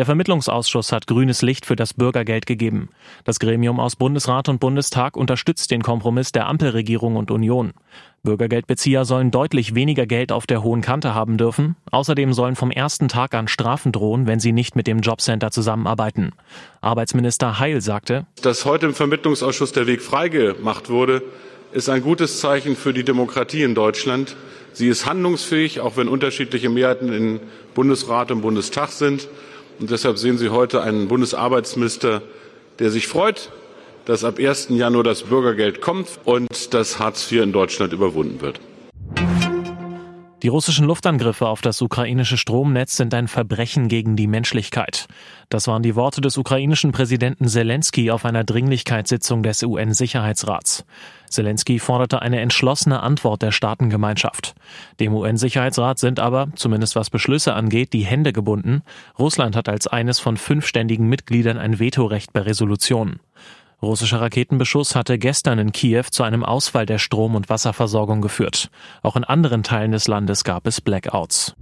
Der 0.00 0.06
Vermittlungsausschuss 0.06 0.92
hat 0.92 1.06
grünes 1.06 1.42
Licht 1.42 1.66
für 1.66 1.76
das 1.76 1.92
Bürgergeld 1.92 2.46
gegeben. 2.46 2.88
Das 3.24 3.38
Gremium 3.38 3.78
aus 3.78 3.96
Bundesrat 3.96 4.48
und 4.48 4.58
Bundestag 4.58 5.14
unterstützt 5.14 5.70
den 5.70 5.82
Kompromiss 5.82 6.32
der 6.32 6.46
Ampelregierung 6.46 7.16
und 7.16 7.30
Union. 7.30 7.74
Bürgergeldbezieher 8.22 9.04
sollen 9.04 9.30
deutlich 9.30 9.74
weniger 9.74 10.06
Geld 10.06 10.32
auf 10.32 10.46
der 10.46 10.62
hohen 10.62 10.80
Kante 10.80 11.14
haben 11.14 11.36
dürfen. 11.36 11.76
Außerdem 11.90 12.32
sollen 12.32 12.56
vom 12.56 12.70
ersten 12.70 13.08
Tag 13.08 13.34
an 13.34 13.46
Strafen 13.46 13.92
drohen, 13.92 14.26
wenn 14.26 14.40
sie 14.40 14.52
nicht 14.52 14.74
mit 14.74 14.86
dem 14.86 15.00
Jobcenter 15.00 15.50
zusammenarbeiten. 15.50 16.32
Arbeitsminister 16.80 17.58
Heil 17.58 17.82
sagte, 17.82 18.24
dass 18.40 18.64
heute 18.64 18.86
im 18.86 18.94
Vermittlungsausschuss 18.94 19.72
der 19.72 19.86
Weg 19.86 20.00
freigemacht 20.00 20.88
wurde, 20.88 21.22
ist 21.72 21.90
ein 21.90 22.02
gutes 22.02 22.40
Zeichen 22.40 22.74
für 22.74 22.94
die 22.94 23.04
Demokratie 23.04 23.64
in 23.64 23.74
Deutschland. 23.74 24.34
Sie 24.72 24.88
ist 24.88 25.04
handlungsfähig, 25.04 25.80
auch 25.80 25.98
wenn 25.98 26.08
unterschiedliche 26.08 26.70
Mehrheiten 26.70 27.12
in 27.12 27.40
Bundesrat 27.74 28.30
und 28.30 28.40
Bundestag 28.40 28.92
sind. 28.92 29.28
Und 29.80 29.90
deshalb 29.90 30.18
sehen 30.18 30.36
Sie 30.36 30.50
heute 30.50 30.82
einen 30.82 31.08
Bundesarbeitsminister, 31.08 32.20
der 32.78 32.90
sich 32.90 33.08
freut, 33.08 33.50
dass 34.04 34.24
ab 34.24 34.38
1. 34.38 34.68
Januar 34.70 35.04
das 35.04 35.22
Bürgergeld 35.22 35.80
kommt 35.80 36.20
und 36.24 36.74
dass 36.74 36.98
Hartz 36.98 37.30
IV 37.32 37.42
in 37.42 37.52
Deutschland 37.52 37.92
überwunden 37.92 38.42
wird. 38.42 38.60
Die 40.42 40.48
russischen 40.48 40.86
Luftangriffe 40.86 41.46
auf 41.46 41.60
das 41.60 41.82
ukrainische 41.82 42.38
Stromnetz 42.38 42.96
sind 42.96 43.12
ein 43.12 43.28
Verbrechen 43.28 43.88
gegen 43.88 44.16
die 44.16 44.26
Menschlichkeit. 44.26 45.06
Das 45.50 45.66
waren 45.66 45.82
die 45.82 45.96
Worte 45.96 46.22
des 46.22 46.38
ukrainischen 46.38 46.92
Präsidenten 46.92 47.46
Zelensky 47.46 48.10
auf 48.10 48.24
einer 48.24 48.42
Dringlichkeitssitzung 48.42 49.42
des 49.42 49.62
UN-Sicherheitsrats. 49.62 50.86
Zelensky 51.28 51.78
forderte 51.78 52.22
eine 52.22 52.40
entschlossene 52.40 53.00
Antwort 53.02 53.42
der 53.42 53.52
Staatengemeinschaft. 53.52 54.54
Dem 54.98 55.12
UN-Sicherheitsrat 55.12 55.98
sind 55.98 56.18
aber, 56.18 56.48
zumindest 56.54 56.96
was 56.96 57.10
Beschlüsse 57.10 57.52
angeht, 57.52 57.92
die 57.92 58.06
Hände 58.06 58.32
gebunden. 58.32 58.80
Russland 59.18 59.54
hat 59.56 59.68
als 59.68 59.88
eines 59.88 60.20
von 60.20 60.38
fünf 60.38 60.66
ständigen 60.66 61.06
Mitgliedern 61.06 61.58
ein 61.58 61.78
Vetorecht 61.78 62.32
bei 62.32 62.40
Resolutionen. 62.40 63.20
Russischer 63.82 64.20
Raketenbeschuss 64.20 64.94
hatte 64.94 65.18
gestern 65.18 65.58
in 65.58 65.72
Kiew 65.72 66.04
zu 66.10 66.22
einem 66.22 66.44
Ausfall 66.44 66.84
der 66.84 66.98
Strom- 66.98 67.34
und 67.34 67.48
Wasserversorgung 67.48 68.20
geführt. 68.20 68.70
Auch 69.02 69.16
in 69.16 69.24
anderen 69.24 69.62
Teilen 69.62 69.92
des 69.92 70.06
Landes 70.06 70.44
gab 70.44 70.66
es 70.66 70.80
Blackouts. 70.80 71.54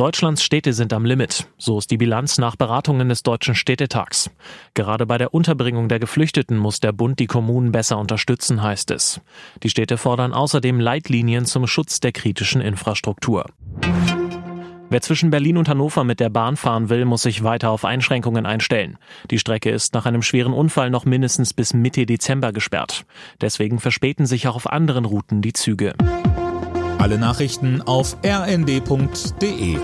Deutschlands 0.00 0.42
Städte 0.42 0.72
sind 0.72 0.94
am 0.94 1.04
Limit. 1.04 1.48
So 1.58 1.76
ist 1.78 1.90
die 1.90 1.98
Bilanz 1.98 2.38
nach 2.38 2.56
Beratungen 2.56 3.10
des 3.10 3.22
Deutschen 3.22 3.54
Städtetags. 3.54 4.30
Gerade 4.72 5.04
bei 5.04 5.18
der 5.18 5.34
Unterbringung 5.34 5.90
der 5.90 5.98
Geflüchteten 5.98 6.56
muss 6.56 6.80
der 6.80 6.92
Bund 6.92 7.18
die 7.18 7.26
Kommunen 7.26 7.70
besser 7.70 7.98
unterstützen, 7.98 8.62
heißt 8.62 8.92
es. 8.92 9.20
Die 9.62 9.68
Städte 9.68 9.98
fordern 9.98 10.32
außerdem 10.32 10.80
Leitlinien 10.80 11.44
zum 11.44 11.66
Schutz 11.66 12.00
der 12.00 12.12
kritischen 12.12 12.62
Infrastruktur. 12.62 13.44
Wer 14.90 15.00
zwischen 15.00 15.30
Berlin 15.30 15.56
und 15.56 15.68
Hannover 15.68 16.02
mit 16.02 16.18
der 16.18 16.30
Bahn 16.30 16.56
fahren 16.56 16.88
will, 16.88 17.04
muss 17.04 17.22
sich 17.22 17.44
weiter 17.44 17.70
auf 17.70 17.84
Einschränkungen 17.84 18.44
einstellen. 18.44 18.98
Die 19.30 19.38
Strecke 19.38 19.70
ist 19.70 19.94
nach 19.94 20.04
einem 20.04 20.20
schweren 20.20 20.52
Unfall 20.52 20.90
noch 20.90 21.04
mindestens 21.04 21.54
bis 21.54 21.72
Mitte 21.72 22.06
Dezember 22.06 22.52
gesperrt. 22.52 23.04
Deswegen 23.40 23.78
verspäten 23.78 24.26
sich 24.26 24.48
auch 24.48 24.56
auf 24.56 24.68
anderen 24.68 25.04
Routen 25.04 25.42
die 25.42 25.52
Züge. 25.52 25.94
Alle 26.98 27.18
Nachrichten 27.18 27.82
auf 27.82 28.16
rnd.de 28.26 29.78